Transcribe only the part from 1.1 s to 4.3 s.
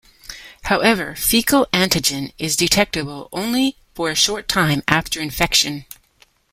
fecal antigen is detectable only for a